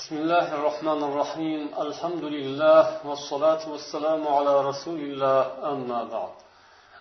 [0.00, 5.40] بسم الله الرحمن الرحيم الحمد لله والصلاة والسلام على رسول الله
[5.72, 6.32] أما بعد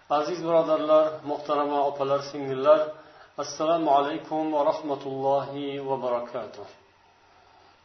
[0.10, 2.80] aziz birodarlar muhtarama opalar singillar
[3.38, 6.68] assalomu alaykum va rahmatullohi va barakatuh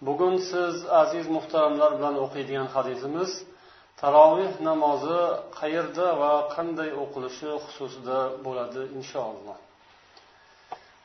[0.06, 3.30] bugun siz aziz muhtaramlar bilan o'qiydigan hadisimiz
[4.00, 5.20] taroveh namozi
[5.60, 9.58] qayerda va qanday o'qilishi xususida bo'ladi inshaalloh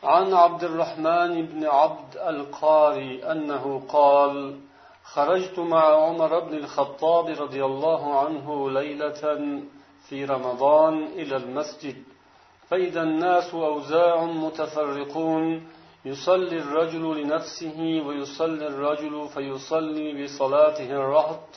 [0.03, 4.61] عن عبد الرحمن بن عبد القاري أنه قال
[5.04, 9.63] خرجت مع عمر بن الخطاب رضي الله عنه ليلة
[10.08, 12.03] في رمضان إلى المسجد
[12.68, 15.68] فإذا الناس أوزاع متفرقون
[16.05, 21.49] يصلي الرجل لنفسه ويصلي الرجل فيصلي بصلاته الرهط.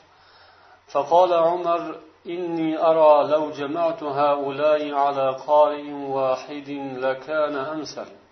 [0.88, 1.96] فقال عمر
[2.28, 8.23] إني أرى لو جمعت هؤلاء على قارئ واحد لكان أمثل.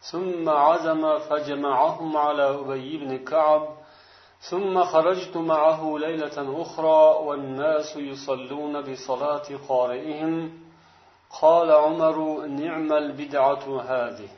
[0.00, 3.68] ثم عزم فجمعهم على أبي بن كعب
[4.40, 10.66] ثم خرجت معه ليلة أخرى والناس يصلون بصلاة قارئهم.
[11.40, 14.28] قال عمر نعم البدعة هذه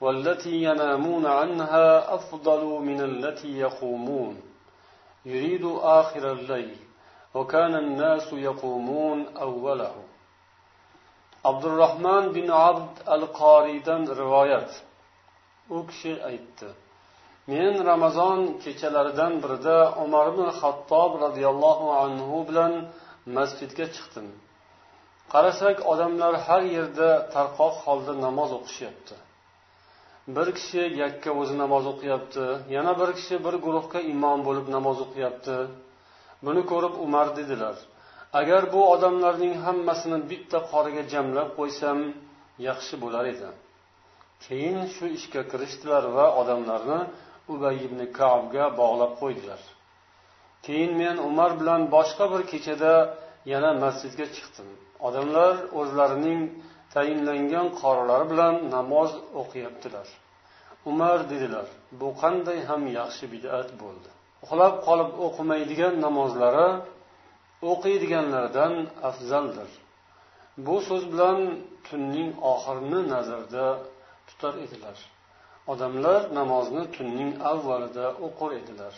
[0.00, 4.40] والتي ينامون عنها أفضل من التي يقومون.
[5.24, 6.76] يريد آخر الليل
[7.34, 9.94] وكان الناس يقومون أوله.
[11.50, 14.70] abdurahmon bin abd al qoriydan rivoyat.
[15.76, 16.68] U kishi aytdi.
[17.52, 22.72] Men ramazon kechalaridan birida umar ibn hattob roziyallohu anhu bilan
[23.36, 24.26] masjidga chiqdim.
[25.32, 29.16] Qarasak odamlar har yerda tarqoq holda namoz o'qishyapti.
[30.36, 32.44] Bir kishi yakka o'zi namoz o'qiyapti
[32.76, 35.56] yana bir kishi bir guruhga imom bo'lib namoz o'qiyapti.
[36.46, 37.76] Buni ko'rib umar dedilar
[38.40, 41.98] agar bu odamlarning hammasini bitta qoriga jamlab qo'ysam
[42.68, 43.48] yaxshi bo'lar edi.
[44.44, 47.00] Keyin shu ishga kirishdilar va odamlarni
[47.54, 49.60] ubay ibn kabga bog'lab qo'ydilar.
[50.66, 52.92] Keyin men umar bilan boshqa bir kechada
[53.52, 54.68] yana masjidga chiqdim.
[55.06, 56.40] Odamlar o'zlarining
[56.94, 59.10] tayinlangan qorilari bilan namoz
[59.40, 60.08] o'qiyaptilar.
[60.90, 61.66] Umar dedilar
[62.00, 64.08] bu qanday ham yaxshi bidat bo'ldi.
[64.44, 66.68] Uxlab qolib o'qimaydigan namozlari
[67.70, 68.74] o'qiydiganlardan
[69.08, 69.70] afzaldir.
[70.66, 71.38] Bu so'z bilan
[71.86, 73.66] tunning oxirini nazarda
[74.28, 74.98] tutar edilar.
[75.72, 78.94] Odamlar namozni tunning avvalida o'qir edilar.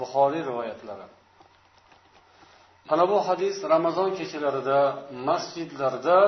[0.00, 1.06] Buxoriy rivoyatlari.
[2.88, 4.78] Mana bu hadis ramazon kechalarida
[5.28, 6.18] masjidlarda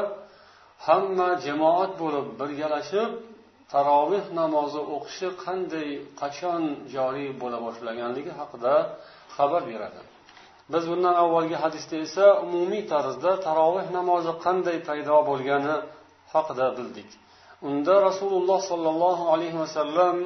[0.86, 3.10] hamma jamoat bo'lib birgalashib
[3.72, 5.88] taroveh namozi o'qishi qanday
[6.20, 6.62] qachon
[6.94, 8.74] joriy bo'la boshlaganligi haqida
[9.36, 10.00] xabar beradi.
[10.72, 15.74] Biz bundan avvalgi hadisda esa umumiy tarzda taroveh namozi qanday paydo bo'lgani
[16.32, 17.08] haqida bildik.
[17.68, 20.16] Unda rasululloh sollallohu alayhi vasallam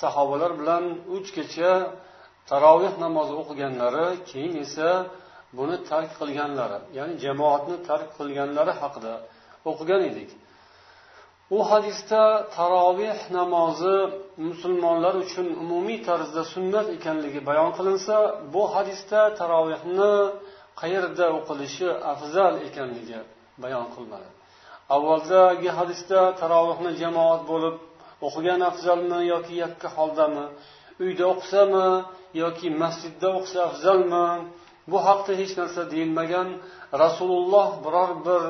[0.00, 0.84] sahobalar bilan
[1.16, 1.72] uch kecha
[2.50, 4.88] taroveh namozi o'qiganlari keyin esa
[5.58, 9.14] buni tark qilganlari ya'ni jamoatni tark qilganlari haqida
[9.70, 10.30] o'qigan edik.
[11.56, 12.22] U hadisda
[12.56, 13.96] taroveh namozi
[14.48, 18.16] musulmonlar uchun umumiy tarzda sunnat ekanligi bayon qilinsa
[18.54, 20.14] bu hadisda tarovehni
[20.80, 23.18] qayerda o'qilishi afzal ekanligi
[23.62, 24.30] bayon qilinadi.
[24.96, 27.76] Avvaldagi hadisda tarovehni jamoat bo'lib
[28.26, 30.44] o'qigan afzalmi yoki yakka holdami
[31.04, 31.88] uyda o'qisami
[32.42, 34.26] yoki masjidda o'qisa afzalmi
[34.90, 36.48] bu haqda hech narsa deyilmagan
[37.02, 38.42] rasululloh biror bir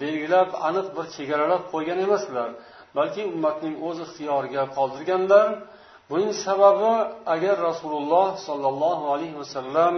[0.00, 2.48] belgilab aniq bir chegaralab qo'ygan emaslar.
[2.96, 5.48] Balki ummatning o'z ixtiyoriga qoldirganlar.
[6.10, 6.92] Buning sababi
[7.34, 9.94] agar rasululloh sollallohu alayhi vasallam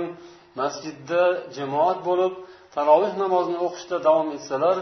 [0.61, 1.23] masjidda
[1.57, 2.35] jamoat bo'lib
[2.75, 4.77] taroveh namozini o'qishda davom etsalar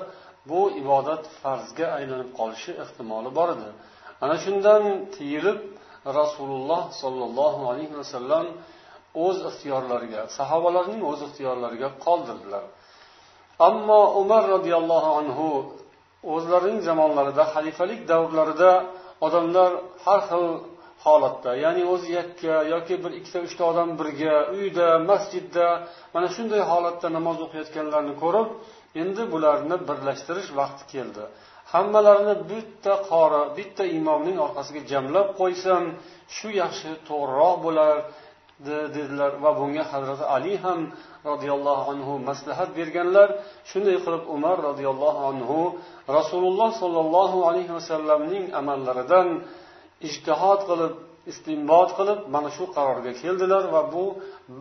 [0.50, 3.69] bu ibodat farzga aylanib qolishi ehtimoli bor edi.
[4.25, 4.82] Ana shundan
[5.14, 5.58] tiyilib
[6.19, 8.46] rasululloh sollallohu alayhi vasallam
[9.26, 12.64] o'z ixtiyorlariga sahobalarning o'z ixtiyorlariga qoldirdilar.
[13.69, 15.48] Ammo umar roziyallohu anhu
[16.34, 18.72] o'zlarining zamonlarida xalifalik davrlarida
[19.26, 19.70] odamlar
[20.04, 20.46] har xil
[21.04, 25.66] holatda ya'ni o'zi yakka yoki bir ikkita uchta odam birga uyda masjidda
[26.14, 28.49] mana shunday holatda namoz o'qiyotganlarni ko'rib
[29.02, 31.25] endi bularni birlashtirish vaqti keldi.
[31.72, 35.84] Hammalarini bitta qori bitta imomning orqasiga jamlab qo'ysam
[36.37, 37.94] shu yaxshi to'g'riroq bo'lar
[38.66, 40.81] dedilar va bunga hazrati ali ham
[41.31, 43.28] roziyallohu anhu maslahat berganlar.
[43.70, 45.58] Shunday qilib umar roziyallohu anhu
[46.19, 49.28] rasululloh sollallohu alayhi vasallamning amallaridan
[50.08, 50.94] ijtihod qilib
[51.32, 54.05] istinbot qilib mana shu qarorga keldilar va bu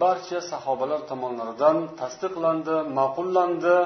[0.03, 3.77] barcha sahobalar tomonlaridan tasdiqlandi ma'qullandi.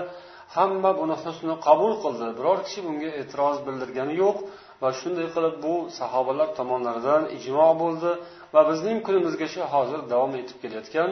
[0.57, 2.27] Hamma buni husni qabul qildi.
[2.37, 4.37] Biror kishi bunga e'tiroz bildirgani yo'q.
[4.81, 8.11] Va shunday qilib bu sahobalar tomonlaridan ijmo bo'ldi
[8.53, 11.11] va bizning kunimizgacha hozir davom etib kelayotgan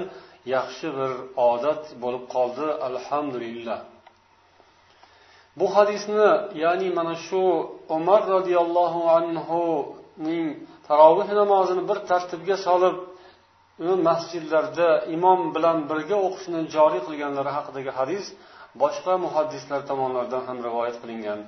[0.55, 1.11] yaxshi bir
[1.51, 3.79] odat bo'lib qoldi alhamdulillah.
[5.59, 6.29] Bu hadisni
[6.63, 7.41] ya'ni mana shu
[7.97, 10.45] umar roziyallohu anhuning
[10.87, 12.95] taroveh namozini bir tartibga solib
[13.83, 18.25] uni masjidlarda imom bilan birga o'qishni joriy qilganlari haqidagi hadis
[18.81, 21.39] boshqa muhaddislar tomonidan ham rivoyat qilingan.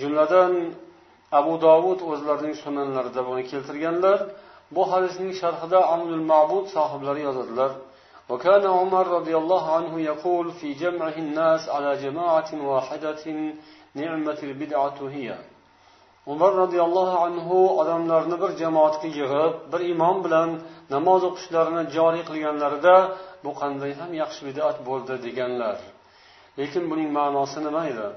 [0.00, 0.52] Jumladan
[1.39, 4.19] abu dovud o'zlarining sunanlarida buni keltirganlar
[4.75, 7.71] bu hadisning sharhida amul mabud sohiblari yozadilar
[8.31, 13.23] وكان عمر رضي الله عنه يقول في جمعه الناس على جماعة واحدة
[13.95, 15.27] نعمة البدعة هي
[16.25, 20.49] umar roziyallohu anhu odamlarni bir jamoatga yig'ib bir imom bilan
[20.95, 22.95] namoz o'qishlarini joriy qilganlarida
[23.45, 25.77] bu qanday ham yaxshi bidat bo'ldi deganlar
[26.59, 28.07] lekin buning ma'nosi nima edi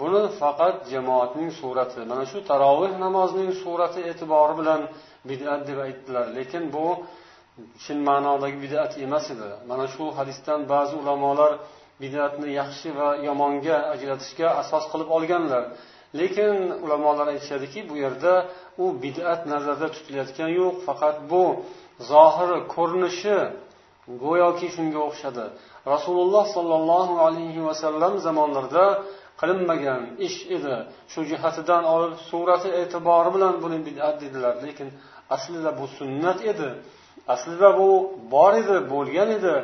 [0.00, 4.80] Buni faqat jamoatning surati mana shu taroveh namozining surati e'tibori bilan
[5.28, 6.26] bidat deb aytdilar.
[6.38, 6.86] Lekin bu
[7.84, 9.48] chin ma'nodagi bidat emas edi.
[9.70, 11.52] Mana shu hadisdan ba'zi ulamolar
[12.02, 15.64] bidatni yaxshi va yomonga ajratishga asos qilib olganlar.
[16.20, 18.34] Lekin ulamolar aytishadiki bu yerda
[18.82, 20.74] u bidat nazarda tutilayotgani yo'q.
[20.86, 21.44] Faqat bu
[22.10, 23.36] zohiri ko'rinishi
[24.22, 25.44] go'yoki shunga o'xshadi.
[25.94, 28.86] Rasululloh sollallohu alayhi vasallam zamonlarida
[29.40, 30.76] qilinmagan ish edi.
[31.12, 34.54] Shu jihatidan olib surati e'tibori bilan buni bidat dedilar.
[34.64, 34.88] Lekin
[35.34, 36.68] aslida bu sunnat edi.
[37.34, 37.88] Aslida bu
[38.34, 39.54] bor edi bo'lgan edi.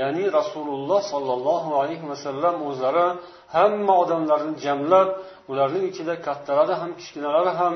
[0.00, 3.06] Ya'ni rasululloh sollallohu alayhi vasallam o'zlari
[3.54, 5.08] hamma odamlarni jamlab
[5.50, 7.74] ularning ichida kattalari ham kichkinalari ham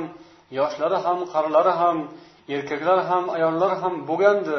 [0.59, 1.97] yoshlari ham qarilari ham
[2.55, 4.57] erkaklar ham ayollar ham bo'lgandi.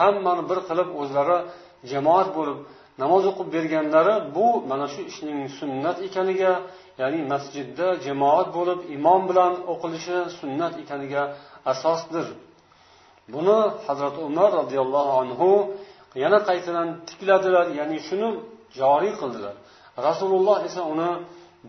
[0.00, 1.38] Hammani bir qilib o'zlari
[1.90, 2.58] jamoat bo'lib
[3.02, 6.52] namoz o'qib berganlari bu mana shu ishning sunnat ekaniga
[7.00, 11.22] ya'ni masjidda jamoat bo'lib imom bilan o'qilishi sunnat ekaniga
[11.72, 12.26] asosdir.
[13.34, 15.50] Buni hazrati umar roziyallohu anhu
[16.22, 18.28] yana qaytadan tikladilar ya'ni shuni
[18.78, 19.54] joriy qildilar.
[20.08, 21.10] Rasululloh esa uni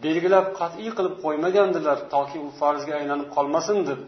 [0.03, 3.99] belgilab qat'iy qilib qo'ymagandilar toki u farzga aylanib qolmasin deb.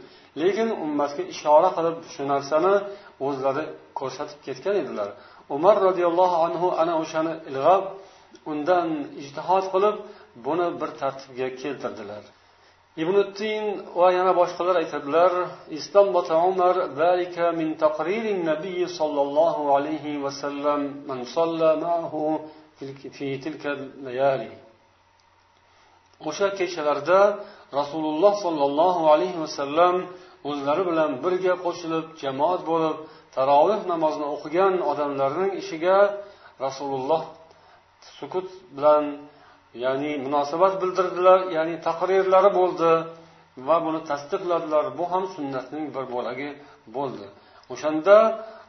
[0.42, 2.74] Lekin ummatga ishora qilib shu narsani
[3.28, 3.64] o'zlari
[4.00, 5.10] ko'rsatib ketgan edilar.
[5.56, 7.84] Umar roziyallohu anhu ana o'shani ilg'ab
[8.52, 8.88] undan
[9.22, 9.96] ijtihod qilib
[10.46, 12.24] buni bir tartibga keltirdilar.
[13.04, 13.64] Ibn tin
[14.00, 15.32] va yana boshqalar aytadilar
[16.50, 21.72] umar zalika min taqririn nabiy sollallohu alayhi vasallam man salla
[23.18, 23.72] fi tilka
[24.06, 24.52] layali
[26.30, 27.20] o'sha kechalarda
[27.80, 29.96] rasululloh sollallohu alayhi vasallam
[30.50, 32.98] o'zlari bilan birga qo'shilib jamoat bo'lib
[33.36, 35.98] taroveh namozini o'qigan odamlarning ishiga
[36.66, 37.22] rasululloh
[38.18, 39.04] sukut bilan
[39.84, 42.92] ya'ni munosabat bildirdilar ya'ni taqrirlari bo'ldi
[43.68, 44.86] va buni tasdiqladilar.
[45.00, 46.50] Bu ham sunnatning bir bo'lagi
[46.96, 47.26] bo'ldi.
[47.74, 48.18] O'shanda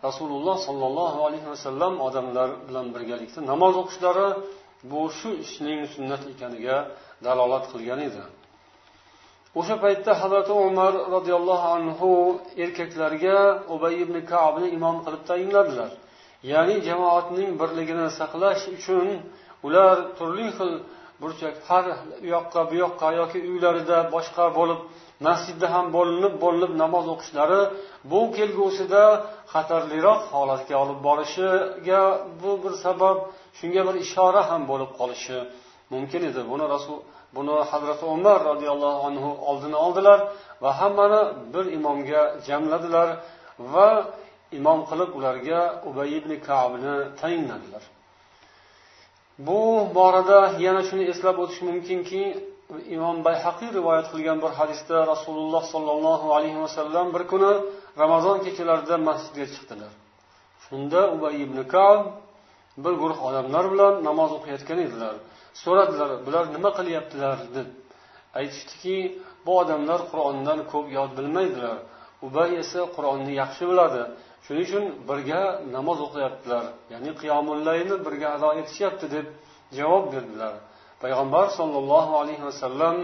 [0.06, 4.28] rasululloh sollallohu alayhi vasallam odamlar bilan birgalikda namoz o'qishlari
[4.90, 6.76] bu shu ishning sunnat ekaniga
[7.26, 8.23] dalolat qilgan edi.
[9.59, 12.11] O'sha paytda hazrati umar roziyallohu anhu
[12.65, 13.38] erkaklarga
[13.75, 15.91] ubay ibn kabni imom qilib tayinladilar.
[16.53, 19.09] Ya'ni jamoatning birligini saqlash uchun
[19.67, 20.73] ular turli xil
[21.21, 21.85] burchak har
[22.25, 24.81] u yoqqa bu yoqqa yoki uylarida boshqa bo'lib
[25.26, 27.61] masjidda ham bo'linib bo'linib namoz o'qishlari
[28.11, 29.04] bu kelgusida
[29.52, 32.02] xatarliroq holatga olib borishiga
[32.43, 33.16] bu bir sabab
[33.59, 35.38] shunga bir ishora ham bo'lib qolishi
[35.94, 36.40] mumkin edi.
[36.52, 36.98] Buni rasul
[37.36, 40.18] buni hazrati umar roziyallohu anhu oldini oldilar
[40.62, 41.22] va hammani
[41.54, 43.08] bir imomga jamladilar
[43.74, 43.88] va
[44.58, 47.82] imom qilib ularga ubay ibn kabni tayinladilar.
[49.46, 49.60] Bu
[49.96, 52.22] borada yana shuni eslab o'tish mumkinki
[52.96, 57.52] imom bayhaqiy rivoyat qilgan bir hadisda rasululloh sollallohu alayhi vasallam bir kuni
[58.02, 59.92] ramazon kechalarida masjidga chiqdilar.
[60.64, 62.00] Shunda ubay ibn kab
[62.84, 65.14] bir guruh odamlar bilan namoz o'qiyotgan edilar.
[65.62, 67.68] So'radilar bular nima qilyaptilar deb
[68.38, 68.96] aytishdiki
[69.46, 71.78] bu odamlar qur'ondan ko'p yod bilmaydilar.
[72.26, 74.02] Ubay esa qur'onni yaxshi biladi.
[74.44, 75.42] Shuning uchun birga
[75.76, 76.64] namoz o'qiyaptilar.
[76.92, 79.26] Ya'ni qiyomullayni birga ado etishyapti deb
[79.78, 80.54] javob berdilar.
[81.02, 82.96] Payg'ambar sollallohu alayhi vasallam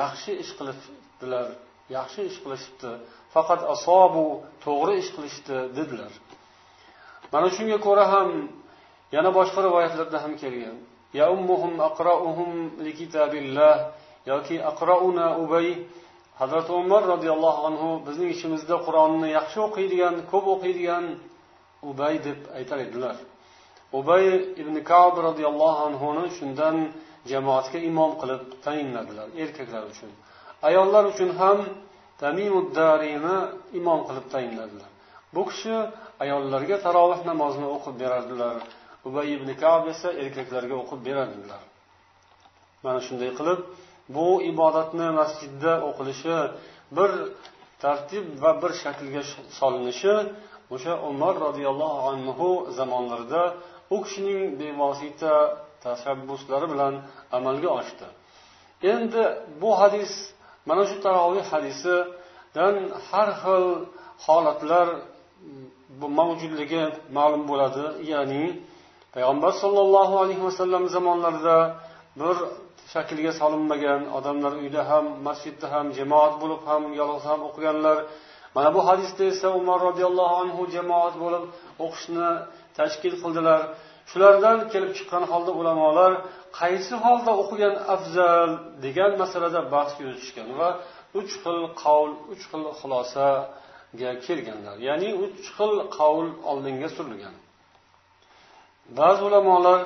[0.00, 1.46] yaxshi ish qilibdilar
[1.96, 2.90] yaxshi ish qilishibdi.
[3.34, 4.26] Faqat asobu
[4.64, 6.12] to'g'ri ish qilishdi dedilar.
[7.32, 8.28] Mana shunga ko'ra ham
[9.16, 10.76] yana boshqa rivoyatlarda ham kelgan.
[11.20, 12.50] yaummuhum aqrauhum
[12.86, 13.74] likitabillah
[14.30, 15.66] yoki aqrauna ubay
[16.40, 21.04] hazrati umar roziyallohu anhu bizning ishimizda qur'onni yaxshi o'qiydigan ko'p o'qiydigan
[21.90, 23.16] ubay deb aytar edilar.
[23.98, 24.24] Ubay
[24.62, 26.76] ibn kab roziyallohu anhuni shundan
[27.30, 30.10] jamoatga imom qilib tayinladilar erkaklar uchun.
[30.68, 31.58] Ayollar uchun ham
[32.22, 33.36] tamimuddarini
[33.78, 34.90] imom qilib tayinladilar.
[35.34, 35.74] Bu kishi
[36.24, 38.56] ayollarga taroveh namozini o'qib berardilar.
[39.08, 41.62] Ubay ibn kab esa erkaklarga o'qib berardilar
[42.84, 43.60] mana shunday qilib
[44.14, 46.36] bu ibodatni masjidda o'qilishi
[46.96, 47.10] bir
[47.82, 49.22] tartib va bir shaklga
[49.58, 50.14] solinishi
[50.74, 53.42] o'sha umar roziyallohu anhu zamonlarida
[53.94, 55.34] u kishining bevosita
[55.84, 56.94] tashabbuslari bilan
[57.36, 58.06] amalga oshdi.
[58.92, 59.22] Endi
[59.60, 60.12] bu hadis
[60.68, 62.76] mana shu taroveh hadisidan
[63.08, 63.64] har xil
[64.26, 64.86] holatlar
[66.18, 66.82] mavjudligi
[67.16, 68.44] ma'lum bo'ladi ya'ni
[69.14, 71.58] payg'ambar sollallohu alayhi vasallam zamonlarida
[72.20, 72.36] bir
[72.94, 77.98] shaklga solinmagan odamlar uyda ham masjidda ham jamoat bo'lib ham yolg'iz ham o'qiganlar.
[78.56, 81.44] Mana bu hadisda esa umar roziyallohu anhu jamoat bo'lib
[81.84, 82.30] o'qishni
[82.78, 83.60] tashkil qildilar.
[84.10, 86.12] Shulardan kelib chiqqan holda ulamolar
[86.60, 88.50] qaysi holda o'qigan afzal
[88.84, 90.68] degan masalada bahs yuritishgan va
[91.20, 94.76] uch xil qavl uch xil xulosaga kelganlar.
[94.88, 97.34] Ya'ni uch xil qavl oldinga surilgan.
[99.00, 99.80] Ba'zi ulamolar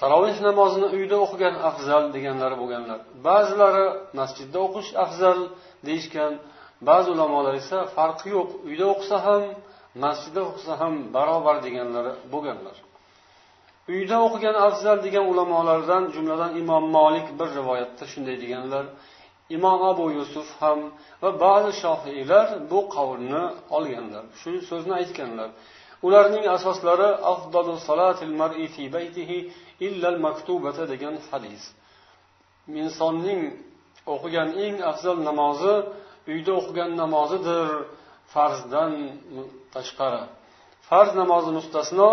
[0.00, 2.98] taroveh namozini uyda o'qigan afzal deganlari bo'lganlar.
[3.28, 3.86] Ba'zilari
[4.18, 5.38] masjidda o'qish afzal
[5.86, 6.32] deyishgan
[6.88, 9.42] ba'zi ulamolar esa farqi yo'q uyda o'qisa ham
[10.04, 12.76] masjidda o'qisa ham barobar deganlari bo'lganlar.
[13.94, 18.84] Uyda o'qigan afzal degan ulamolardan jumladan imom molik bir rivoyatda shunday deganlar
[19.56, 20.80] imom abu yusuf ham
[21.22, 23.44] va ba'zi shohiylar bu qavlni
[23.76, 25.50] olganlar shu so'zni aytganlar.
[26.06, 29.38] Ularning asoslari afdalu salatil mar'i fi baytihi
[29.86, 31.62] illal maktubata degan hadis.
[32.82, 33.40] Insonning
[34.14, 35.74] o'qigan eng afzal namozi
[36.32, 37.68] uyda o'qigan namozidir
[38.32, 38.92] farzdan
[39.74, 40.24] tashqari.
[40.88, 42.10] Farz namozi mustasno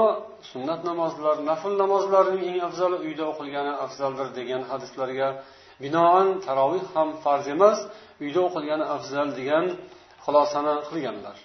[0.51, 5.27] sunnat namozlar nafl namozlarning eng afzali uyda o'qilgani afzaldir degan hadislarga
[5.83, 7.79] binoan tarovih ham farz emas
[8.23, 9.65] uyda o'qilgani afzal degan
[10.25, 11.37] xulosani qilganlar.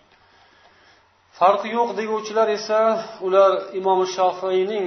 [1.38, 2.80] Farqi yo'q deguvchilar esa
[3.26, 4.86] ular imom shofiyning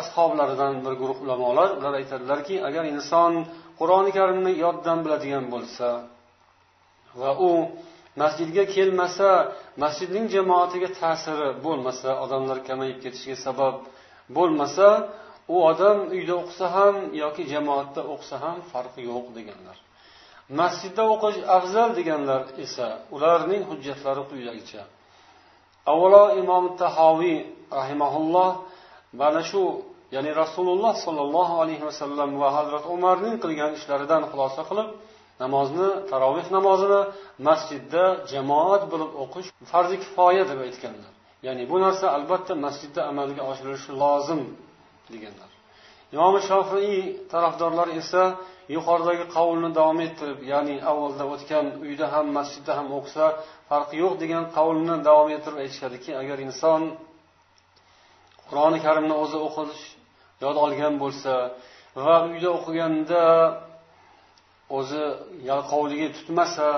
[0.00, 1.68] ashoblaridan bir guruh ulamolar.
[1.78, 3.32] Ular aytadilarki agar inson
[3.78, 5.88] qur'oni karimni yoddan biladigan bo'lsa
[7.20, 7.50] va u
[8.22, 9.28] masjidga kelmasa
[9.84, 13.74] masjidning jamoatiga ta'siri bo'lmasa odamlar kamayib ketishiga sabab
[14.36, 14.86] bo'lmasa
[15.54, 19.76] u odam uyda o'qisa ham yoki jamoatda o'qisa ham farqi yo'q deganlar.
[20.60, 24.82] Masjidda o'qish afzal deganlar esa ularning hujjatlari quyidagicha.
[25.92, 27.38] Avvalo imom tahoviy
[27.80, 28.50] rahimaulloh
[29.20, 29.62] mana shu
[30.14, 34.88] ya'ni rasululloh sollallohu alayhi vasallam va hazrat umarning qilgan ishlaridan xulosa qilib
[35.42, 37.00] namozni taroveh namozini
[37.48, 41.12] masjidda jamoat bo'lib o'qish farzi kifoya deb aytganlar.
[41.46, 44.40] Ya'ni bu narsa albatta masjidda amalga oshirilishi lozim
[45.12, 45.50] deganlar.
[46.14, 47.00] Imom shofiiy
[47.32, 48.22] tarafdorlari esa
[48.74, 53.24] yuqoridagi qavlni davom ettirib ya'ni avvalda o'tgan uyda ham masjidda ham o'qisa
[53.70, 56.82] farqi yo'q degan qavlni davom ettirib aytishadiki agar inson
[58.48, 59.82] qur'oni karimni o'zi o'qish
[60.44, 61.32] yod olgan bo'lsa
[62.04, 63.24] va uyda o'qiganda
[64.78, 65.04] o'zi
[65.50, 66.68] yalqovligi tutmasa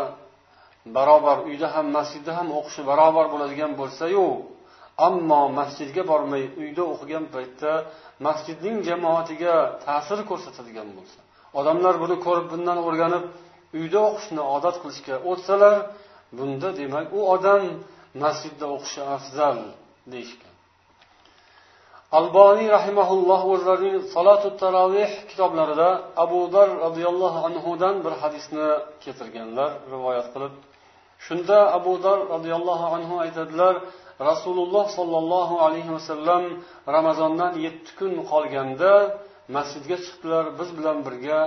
[0.97, 4.27] barobar uyda ham masjidda ham o'qishi barobar bo'ladigan bo'lsayu
[5.09, 7.73] ammo masjidga bormay uyda o'qigan paytda
[8.27, 9.55] masjidning jamoatiga
[9.87, 11.19] ta'sir ko'rsatadigan bo'lsa
[11.61, 13.25] odamlar buni ko'rib bundan o'rganib
[13.79, 15.77] uyda o'qishni odat qilishga o'tsalar
[16.39, 17.63] bunda demak u odam
[18.23, 19.59] masjidda o'qishi afzal
[20.13, 20.53] deyishgan.
[22.19, 25.89] Alboniy rahimaulloh o'zlarining salotu taravih kitoblarida
[26.25, 28.69] abu dar roziyallohu anhudan bir hadisni
[29.05, 30.55] keltirganlar rivoyat qilib
[31.27, 33.75] shunda abu dar roziyallohu anhu aytadilar
[34.31, 36.43] rasululloh sollallohu alayhi vasallam
[36.97, 38.93] ramazondan yetti kun qolganda
[39.57, 41.39] masjidga chiqdilar biz bilan birga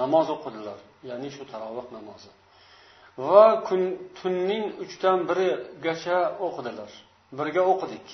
[0.00, 0.78] namoz o'qidilar.
[1.10, 2.30] Ya'ni shu taroveh namozi.
[3.28, 3.82] Va kun
[4.18, 6.90] tunning uchdan birigacha o'qidilar.
[7.38, 8.06] Birga o'qidik.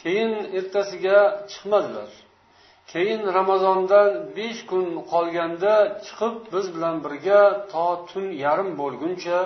[0.00, 1.18] Keyin ertasiga
[1.50, 2.10] chiqmadilar.
[2.92, 5.74] Keyin ramazondan besh kun qolganda
[6.06, 7.40] chiqib biz bilan birga
[7.72, 9.38] to tun yarim bo'lguncha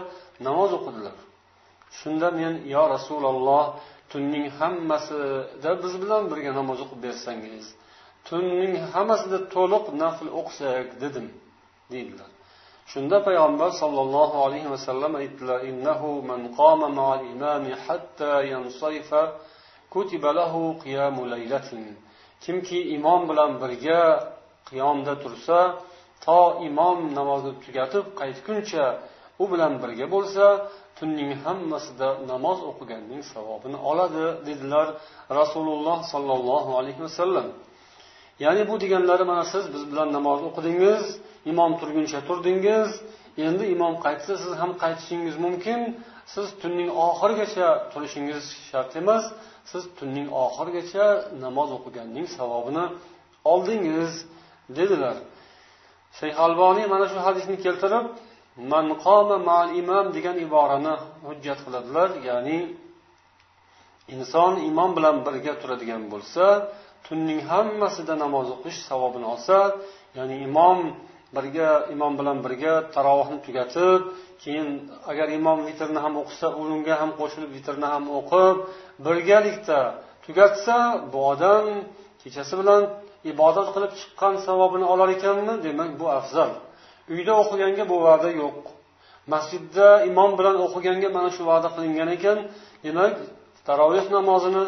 [0.46, 1.16] namoz o'qidilar.
[1.98, 3.64] Shunda men yo rasululloh
[4.12, 7.66] tunning hammasida biz bilan birga namoz o'qib bersangiz
[8.28, 11.26] tunning hammasida to'liq nafl o'qisak dedim
[11.92, 12.30] deydilar.
[12.92, 19.22] Shunda payg'ambar sollallohu alayhi vasallam aytdilar innahu man qama ma'al imami hatta yansayfa
[22.44, 24.00] kimki imom bilan birga
[24.68, 25.58] qiyomda tursa
[26.24, 28.84] to imom namozni tugatib qaytguncha
[29.42, 30.44] u bilan birga bo'lsa
[30.98, 34.86] tunning hammasida namoz o'qiganning savobini oladi dedilar
[35.40, 37.46] rasululloh sollallohu alayhi vasallam
[38.44, 41.04] ya'ni bu deganlari mana siz biz bilan namoz o'qidingiz
[41.52, 42.90] imom turguncha turdingiz.
[43.46, 45.80] Endi imom qaytsa siz ham qaytishingiz mumkin.
[46.34, 49.24] Siz tunning oxirigacha turishingiz shart emas.
[49.70, 51.06] Siz tunning oxirigacha
[51.44, 52.84] namoz o'qiganning savobini
[53.52, 54.12] oldingiz
[54.78, 55.16] dedilar.
[56.18, 58.04] Shayx alboniy mana shu hadisni keltirib
[58.72, 60.94] man qoma mal imam degan iborani
[61.26, 62.08] hujjat qiladilar.
[62.28, 62.58] Ya'ni
[64.14, 66.44] inson imom bilan birga turadigan bo'lsa
[67.06, 69.56] tunning hammasida namoz o'qish savobini olsa
[70.16, 70.78] ya'ni imom
[71.36, 74.00] birga imom bilan birga tarovuhni tugatib
[74.42, 74.68] keyin
[75.10, 78.56] agar imom vitrni ham o'qisa unga ham qo'shilib vitrni ham o'qib
[79.06, 79.80] birgalikda
[80.24, 80.76] tugatsa
[81.12, 81.66] bu odam
[82.22, 82.82] kechasi bilan
[83.32, 85.54] ibodat qilib chiqqan savobini olar ekanmi?
[85.66, 86.50] Demak bu afzal.
[87.14, 88.58] Uyda o'qiganga bu va'da yo'q.
[89.32, 92.38] Masjidda imom bilan o'qiganga mana shu va'da qilingan ekan.
[92.84, 93.14] Demak
[93.68, 94.64] taroveh namozini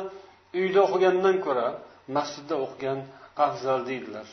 [0.60, 1.66] uyda o'qigandan ko'ra
[2.16, 2.98] masjidda o'qigan
[3.46, 4.28] afzal deydilar.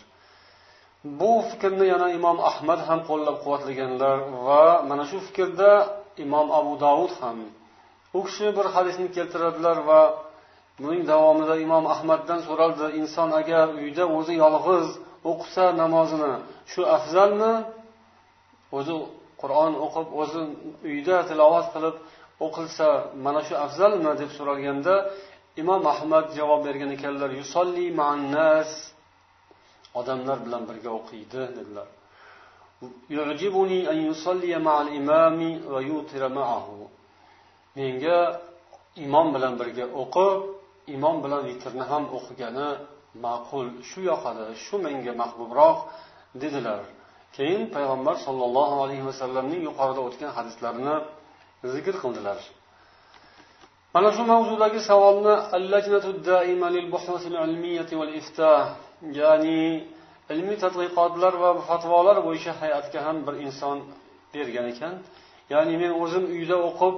[1.19, 5.71] Bu fikrni yana imom ahmad ham qo'llab quvvatlaganlar va mana shu fikrda
[6.25, 7.37] imom abu davud ham
[8.17, 10.01] u kishi bir hadisni keltiradilar va
[10.81, 14.87] buning davomida imom ahmaddan so'raldi inson agar uyda o'zi yolg'iz
[15.31, 16.33] o'qisa namozini
[16.71, 17.53] shu afzalmi?
[18.77, 18.95] O'zi
[19.41, 20.41] qur'on o'qib o'zi
[20.91, 21.95] uyda tilovat qilib
[22.45, 22.87] o'qilsa
[23.25, 24.11] mana shu afzalmi?
[24.21, 24.95] deb so'ralganda
[25.61, 28.71] imom ahmad javob bergan ekanlar yusolli mannas
[29.99, 31.87] odamlar bilan birga o'qiydi dedilar.
[37.79, 38.19] Menga
[39.05, 40.39] imom bilan birga o'qib
[40.95, 42.69] imom bilan vitrni ham o'qigani
[43.25, 43.67] ma'qul.
[43.89, 45.77] Shu yoqadi shu menga mahbubroq
[46.41, 46.81] dedilar.
[47.37, 50.95] Keyin payg'ambar sollallohu alayhi vasallamning yuqorida o'tgan hadislarini
[51.73, 52.39] zikr qildilar.
[53.93, 55.35] Mana shu mavzudagi savolni
[59.19, 59.61] ya'ni
[60.33, 63.77] ilmiy tadqiqotlar va fatvolar bo'yicha hay'atga ham bir inson
[64.33, 64.93] bergan ekan.
[65.53, 66.95] Ya'ni men o'zim uyda o'qib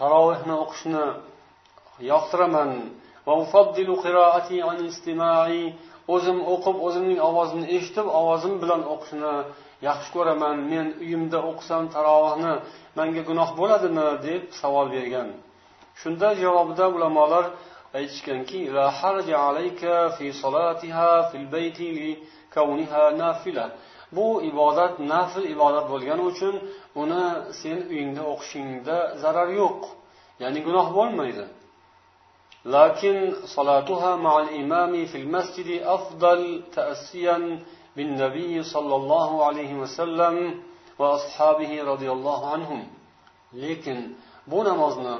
[0.00, 1.04] tarovehni o'qishni
[2.10, 2.70] yoqtiraman.
[6.14, 9.34] O'zim o'qib o'zimning ovozimni eshitib ovozim bilan o'qishni
[9.88, 10.56] yaxshi ko'raman.
[10.72, 12.52] Men uyimda o'qisam tarovihni
[12.98, 14.06] manga gunoh bo'ladimi?
[14.26, 15.28] deb savol bergan.
[16.00, 17.44] Shunda javobida ulamolar
[17.98, 18.58] aytishganki
[24.16, 26.54] bu ibodat nafl ibodat bo'lgani uchun
[27.02, 27.24] uni
[27.60, 29.80] sen uyingda o'qishingda zarar yo'q
[30.42, 31.46] ya'ni gunoh bo'lmaydi
[32.78, 33.16] لكن
[33.56, 36.40] صلاتها مع الإمام في المسجد أفضل
[36.78, 37.38] تأسيا
[37.96, 40.36] بالنبي صلى الله عليه وسلم
[41.00, 42.80] وأصحابه رضي الله عنهم
[43.62, 43.98] lekin
[44.46, 45.16] bu namozni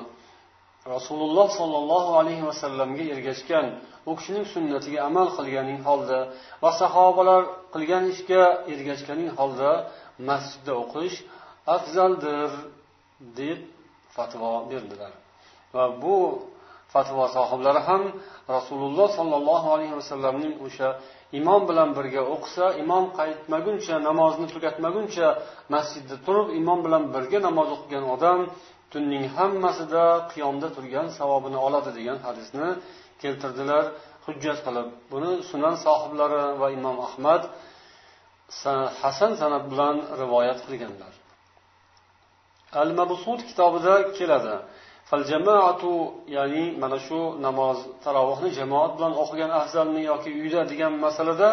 [0.95, 3.66] rasululloh sollallohu alayhi vasallamga ergashgan
[4.09, 6.19] u kishining sunnatiga amal qilganing holda
[6.62, 7.43] va sahobalar
[7.75, 9.71] qilgan ishga ergashganing holda
[10.29, 11.16] masjidda o'qish
[11.77, 12.51] afzaldir
[13.38, 13.59] deb
[14.16, 15.12] fatvo berdilar.
[15.75, 16.16] Va bu
[16.93, 18.03] fatvo sohiblari ham
[18.57, 20.88] rasululloh sollallohu alayhi vasallamning o'sha
[21.38, 25.27] imom bilan birga o'qisa imom qaytmaguncha namozni tugatmaguncha
[25.75, 28.40] masjidda turib imom bilan birga namoz o'qigan odam
[28.92, 32.68] tunning hammasida qiyomda turgan savobini oladi degan hadisni
[33.22, 33.85] keltirdilar
[34.26, 34.88] hujjat qilib.
[35.12, 37.42] Buni sunan sohiblari va imom ahmad
[39.03, 41.12] hasan sanat bilan rivoyat qilganlar.
[42.83, 44.57] Al mabsud kitobida keladi.
[46.37, 51.48] Ya'ni mana shu namoz tarovuhni jamoat bilan o'qigan afzalmi yoki uyda degan masalada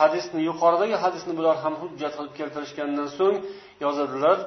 [0.00, 3.36] hadisni yuqoridagi hadisni bular ham hujjat qilib keltirishgandan so'ng
[3.84, 4.38] yozadilar.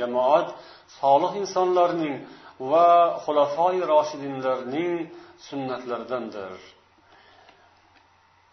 [0.00, 0.48] jamoat
[1.00, 2.14] solih insonlarning
[2.70, 2.88] va
[3.24, 4.92] xulafoi roshidinlarning
[5.48, 6.52] sunnatlaridandir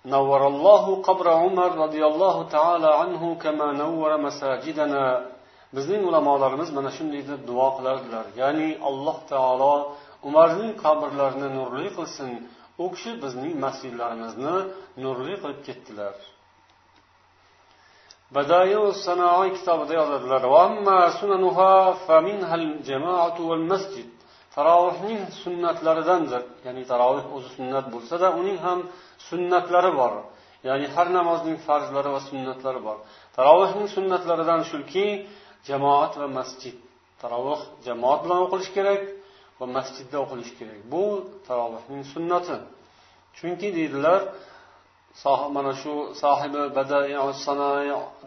[0.06, 5.06] نور الله قبر عمر رضي الله تعالى عنه كما نور مساجدنا
[5.76, 9.76] bizning ulamolarimiz mana shunday deb duo qilardilar ya'ni alloh taolo
[10.30, 12.32] umarning qabrlarini nurli qilsin
[12.84, 14.56] u kishi bizning masjidlarimizni
[15.04, 16.16] nurli qilib ketdilar
[18.35, 20.43] Badayu sanoiy kitobida yozadilar.
[24.57, 26.43] Tarovihning sunnatlaridandir.
[26.67, 28.79] Ya'ni tarovih o'zi sunnat bo'lsada uning ham
[29.29, 30.13] sunnatlari bor.
[30.69, 32.99] Ya'ni har namozning farzlari va sunnatlari bor.
[33.37, 35.07] Tarovihning sunnatlaridan shuki
[35.69, 36.77] jamoat va masjid.
[37.23, 39.03] Tarovih jamoat bilan o'qilishi kerak
[39.61, 40.81] va masjidda o'qilishi kerak.
[40.93, 41.05] Bu
[41.49, 42.57] tarovihning sunnati.
[43.39, 44.21] Chunki deydilar
[45.56, 46.62] mana shu sohibi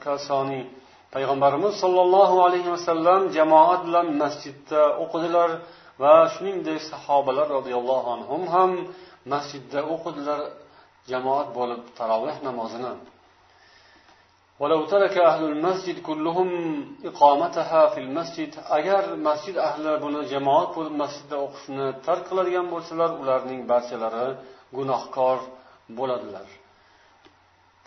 [0.05, 0.65] kasoniy
[1.15, 5.51] payg'ambarimiz sollallohu alayhi vasallam jamoat bilan masjidda o'qidilar
[6.03, 8.71] va shuningdek sahobalar roziyallohu anhu ham
[9.33, 10.41] masjidda o'qidilar
[11.11, 12.95] jamoat bo'lib taroveh namozini
[14.61, 16.49] ولو ترك أهل المسجد كلهم
[17.05, 23.61] إقامتها في المسجد agar masjid ahli buni jamoat bo'lib masjidda o'qishni tark qiladigan bo'lsalar ularning
[23.71, 24.29] barchalari
[24.77, 25.39] gunohkor
[25.99, 26.47] bo'ladilar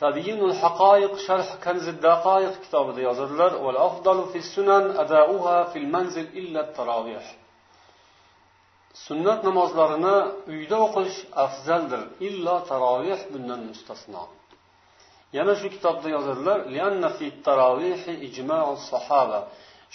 [0.03, 7.25] tabyinul haqoiq sharh kanzi daqoiq kitobida yozadilar والأفضل في السنن أداؤها في المنزل إلا التراويح
[9.07, 10.17] sunnat namozlarini
[10.51, 14.23] uyda o'qish afzaldir illo taroveh bundan mustasno
[15.37, 16.57] yana shu kitobda yozadilar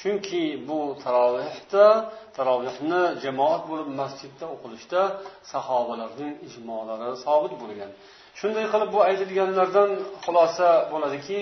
[0.00, 1.86] chunki bu tarovehda
[2.36, 5.02] tarovehni jamoat bo'lib masjidda o'qilishda
[5.52, 7.90] sahobalarning ijmolari sobit bo'lgan
[8.39, 9.91] Shunday qilib bu aytilganlardan
[10.23, 11.39] xulosa bo'ladiki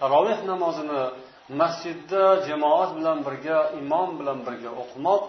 [0.00, 1.02] taroveh namozini
[1.60, 5.22] masjidda jamoat bilan birga imom bilan birga o'qimoq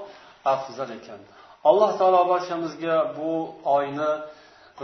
[0.54, 1.22] afzal ekan.
[1.70, 3.32] Alloh taolo barchamizga bu
[3.78, 4.12] oyni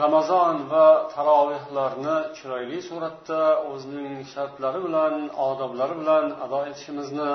[0.04, 3.41] ramazon va tarovehlarni chiroyli suratda
[3.72, 5.13] o'zining shartlari bilan
[5.48, 7.32] odoblari bilan ado etishimizni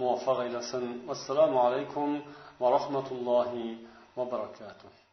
[0.00, 2.08] muvaffaq aylasin assalomu alaykum
[2.60, 3.66] va rahmatullohi
[4.16, 5.07] va barakatuh.